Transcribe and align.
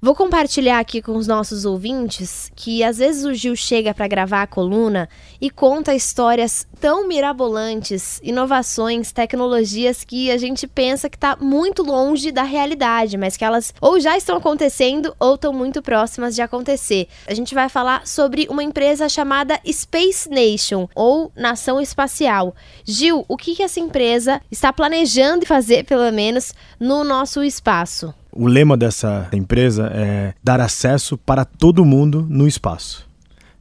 Vou 0.00 0.14
compartilhar 0.14 0.78
aqui 0.78 1.02
com 1.02 1.16
os 1.16 1.26
nossos 1.26 1.64
ouvintes 1.64 2.52
que 2.54 2.84
às 2.84 2.98
vezes 2.98 3.24
o 3.24 3.34
Gil 3.34 3.56
chega 3.56 3.92
para 3.92 4.06
gravar 4.06 4.42
a 4.42 4.46
coluna 4.46 5.08
e 5.40 5.50
conta 5.50 5.92
histórias 5.92 6.64
tão 6.80 7.08
mirabolantes, 7.08 8.20
inovações, 8.22 9.10
tecnologias 9.10 10.04
que 10.04 10.30
a 10.30 10.38
gente 10.38 10.68
pensa 10.68 11.10
que 11.10 11.16
está 11.16 11.34
muito 11.34 11.82
longe 11.82 12.30
da 12.30 12.44
realidade, 12.44 13.18
mas 13.18 13.36
que 13.36 13.44
elas 13.44 13.74
ou 13.80 13.98
já 13.98 14.16
estão 14.16 14.36
acontecendo 14.36 15.12
ou 15.18 15.34
estão 15.34 15.52
muito 15.52 15.82
próximas 15.82 16.32
de 16.32 16.42
acontecer. 16.42 17.08
A 17.26 17.34
gente 17.34 17.52
vai 17.52 17.68
falar 17.68 18.06
sobre 18.06 18.46
uma 18.48 18.62
empresa 18.62 19.08
chamada 19.08 19.58
Space 19.66 20.30
Nation 20.30 20.88
ou 20.94 21.32
Nação 21.34 21.80
Espacial. 21.80 22.54
Gil, 22.84 23.24
o 23.26 23.36
que, 23.36 23.56
que 23.56 23.64
essa 23.64 23.80
empresa 23.80 24.40
está 24.48 24.72
planejando 24.72 25.44
fazer, 25.44 25.84
pelo 25.84 26.12
menos, 26.12 26.54
no 26.78 27.02
nosso 27.02 27.42
espaço? 27.42 28.14
O 28.32 28.46
lema 28.46 28.76
dessa 28.76 29.28
empresa 29.32 29.90
é 29.92 30.34
dar 30.42 30.60
acesso 30.60 31.16
para 31.16 31.44
todo 31.44 31.84
mundo 31.84 32.26
no 32.28 32.46
espaço. 32.46 33.06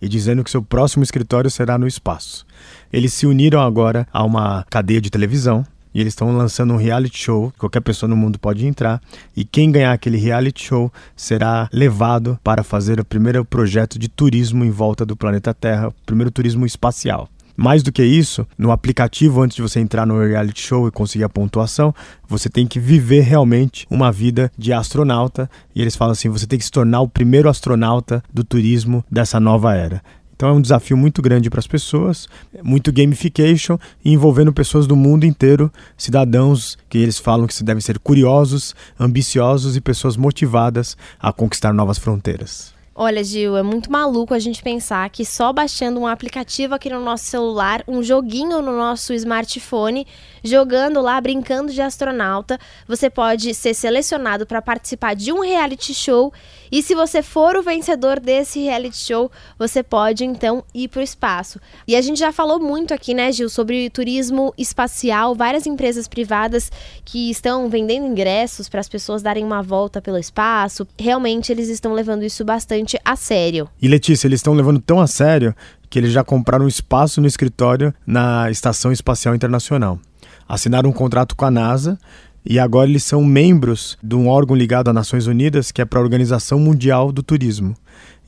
E 0.00 0.08
dizendo 0.08 0.42
que 0.42 0.50
seu 0.50 0.62
próximo 0.62 1.02
escritório 1.02 1.50
será 1.50 1.78
no 1.78 1.86
espaço. 1.86 2.46
Eles 2.92 3.12
se 3.12 3.26
uniram 3.26 3.60
agora 3.60 4.06
a 4.12 4.24
uma 4.24 4.64
cadeia 4.68 5.00
de 5.00 5.10
televisão 5.10 5.64
e 5.94 6.00
eles 6.00 6.12
estão 6.12 6.36
lançando 6.36 6.74
um 6.74 6.76
reality 6.76 7.16
show. 7.16 7.52
Qualquer 7.56 7.80
pessoa 7.80 8.08
no 8.08 8.16
mundo 8.16 8.38
pode 8.38 8.66
entrar. 8.66 9.00
E 9.36 9.44
quem 9.44 9.70
ganhar 9.70 9.92
aquele 9.92 10.18
reality 10.18 10.64
show 10.64 10.92
será 11.14 11.68
levado 11.72 12.38
para 12.42 12.64
fazer 12.64 12.98
o 12.98 13.04
primeiro 13.04 13.44
projeto 13.44 13.98
de 13.98 14.08
turismo 14.08 14.64
em 14.64 14.70
volta 14.70 15.06
do 15.06 15.16
planeta 15.16 15.54
Terra, 15.54 15.88
o 15.88 15.94
primeiro 16.04 16.32
turismo 16.32 16.66
espacial. 16.66 17.28
Mais 17.56 17.82
do 17.82 17.92
que 17.92 18.04
isso, 18.04 18.46
no 18.58 18.72
aplicativo, 18.72 19.40
antes 19.40 19.56
de 19.56 19.62
você 19.62 19.78
entrar 19.80 20.04
no 20.04 20.20
reality 20.20 20.60
show 20.60 20.88
e 20.88 20.90
conseguir 20.90 21.24
a 21.24 21.28
pontuação, 21.28 21.94
você 22.28 22.48
tem 22.48 22.66
que 22.66 22.80
viver 22.80 23.20
realmente 23.20 23.86
uma 23.88 24.10
vida 24.10 24.50
de 24.58 24.72
astronauta. 24.72 25.48
E 25.74 25.80
eles 25.80 25.94
falam 25.94 26.12
assim: 26.12 26.28
você 26.28 26.46
tem 26.46 26.58
que 26.58 26.64
se 26.64 26.70
tornar 26.70 27.00
o 27.00 27.08
primeiro 27.08 27.48
astronauta 27.48 28.22
do 28.32 28.42
turismo 28.42 29.04
dessa 29.10 29.38
nova 29.38 29.74
era. 29.74 30.02
Então 30.34 30.48
é 30.48 30.52
um 30.52 30.60
desafio 30.60 30.96
muito 30.96 31.22
grande 31.22 31.48
para 31.48 31.60
as 31.60 31.66
pessoas, 31.66 32.26
muito 32.60 32.92
gamification, 32.92 33.78
envolvendo 34.04 34.52
pessoas 34.52 34.84
do 34.84 34.96
mundo 34.96 35.24
inteiro, 35.24 35.72
cidadãos 35.96 36.76
que 36.88 36.98
eles 36.98 37.18
falam 37.18 37.46
que 37.46 37.62
devem 37.62 37.80
ser 37.80 38.00
curiosos, 38.00 38.74
ambiciosos 38.98 39.76
e 39.76 39.80
pessoas 39.80 40.16
motivadas 40.16 40.96
a 41.20 41.32
conquistar 41.32 41.72
novas 41.72 41.98
fronteiras. 41.98 42.73
Olha, 42.96 43.24
Gil, 43.24 43.56
é 43.56 43.62
muito 43.62 43.90
maluco 43.90 44.32
a 44.32 44.38
gente 44.38 44.62
pensar 44.62 45.10
que 45.10 45.24
só 45.24 45.52
baixando 45.52 45.98
um 45.98 46.06
aplicativo 46.06 46.76
aqui 46.76 46.88
no 46.88 47.00
nosso 47.00 47.24
celular, 47.24 47.82
um 47.88 48.04
joguinho 48.04 48.62
no 48.62 48.76
nosso 48.76 49.12
smartphone, 49.14 50.06
jogando 50.44 51.00
lá, 51.00 51.20
brincando 51.20 51.72
de 51.72 51.82
astronauta, 51.82 52.56
você 52.86 53.10
pode 53.10 53.52
ser 53.52 53.74
selecionado 53.74 54.46
para 54.46 54.62
participar 54.62 55.14
de 55.16 55.32
um 55.32 55.40
reality 55.40 55.92
show. 55.92 56.32
E 56.70 56.84
se 56.84 56.94
você 56.94 57.20
for 57.20 57.56
o 57.56 57.64
vencedor 57.64 58.20
desse 58.20 58.60
reality 58.60 58.96
show, 58.96 59.28
você 59.58 59.82
pode 59.82 60.24
então 60.24 60.62
ir 60.72 60.86
para 60.86 61.00
o 61.00 61.02
espaço. 61.02 61.60
E 61.88 61.96
a 61.96 62.00
gente 62.00 62.20
já 62.20 62.30
falou 62.30 62.60
muito 62.60 62.94
aqui, 62.94 63.12
né, 63.12 63.32
Gil, 63.32 63.48
sobre 63.48 63.90
turismo 63.90 64.54
espacial, 64.56 65.34
várias 65.34 65.66
empresas 65.66 66.06
privadas 66.06 66.70
que 67.04 67.28
estão 67.28 67.68
vendendo 67.68 68.06
ingressos 68.06 68.68
para 68.68 68.78
as 68.78 68.88
pessoas 68.88 69.20
darem 69.20 69.44
uma 69.44 69.62
volta 69.62 70.00
pelo 70.00 70.18
espaço. 70.18 70.86
Realmente 70.96 71.50
eles 71.50 71.68
estão 71.68 71.92
levando 71.92 72.22
isso 72.22 72.44
bastante 72.44 72.83
bastante 72.84 72.98
a 73.04 73.16
sério. 73.16 73.68
E 73.80 73.88
Letícia, 73.88 74.28
eles 74.28 74.38
estão 74.38 74.54
levando 74.54 74.80
tão 74.80 75.00
a 75.00 75.06
sério 75.06 75.54
que 75.88 75.98
eles 75.98 76.12
já 76.12 76.22
compraram 76.22 76.68
espaço 76.68 77.20
no 77.20 77.26
escritório 77.26 77.94
na 78.06 78.50
Estação 78.50 78.92
Espacial 78.92 79.34
Internacional. 79.34 79.98
Assinaram 80.46 80.90
um 80.90 80.92
contrato 80.92 81.34
com 81.34 81.44
a 81.44 81.50
NASA 81.50 81.98
e 82.44 82.58
agora 82.58 82.88
eles 82.88 83.02
são 83.02 83.24
membros 83.24 83.96
de 84.02 84.14
um 84.14 84.28
órgão 84.28 84.54
ligado 84.54 84.88
às 84.88 84.94
Nações 84.94 85.26
Unidas, 85.26 85.72
que 85.72 85.80
é 85.80 85.84
para 85.84 85.98
a 85.98 86.02
Organização 86.02 86.58
Mundial 86.58 87.10
do 87.10 87.22
Turismo. 87.22 87.74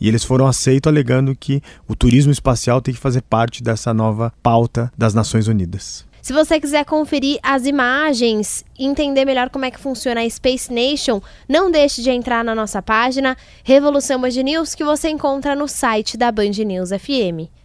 E 0.00 0.08
eles 0.08 0.24
foram 0.24 0.46
aceitos 0.46 0.90
alegando 0.90 1.36
que 1.36 1.62
o 1.86 1.94
turismo 1.94 2.32
espacial 2.32 2.80
tem 2.80 2.94
que 2.94 3.00
fazer 3.00 3.22
parte 3.22 3.62
dessa 3.62 3.92
nova 3.92 4.32
pauta 4.42 4.90
das 4.96 5.14
Nações 5.14 5.48
Unidas. 5.48 6.04
Se 6.26 6.32
você 6.32 6.58
quiser 6.58 6.84
conferir 6.84 7.38
as 7.40 7.66
imagens 7.66 8.64
e 8.76 8.84
entender 8.84 9.24
melhor 9.24 9.48
como 9.48 9.64
é 9.64 9.70
que 9.70 9.78
funciona 9.78 10.22
a 10.22 10.28
Space 10.28 10.72
Nation, 10.72 11.22
não 11.48 11.70
deixe 11.70 12.02
de 12.02 12.10
entrar 12.10 12.42
na 12.42 12.52
nossa 12.52 12.82
página 12.82 13.36
Revolução 13.62 14.20
Band 14.20 14.30
News 14.30 14.74
que 14.74 14.82
você 14.82 15.08
encontra 15.08 15.54
no 15.54 15.68
site 15.68 16.16
da 16.16 16.32
Band 16.32 16.50
News 16.66 16.88
FM. 16.88 17.55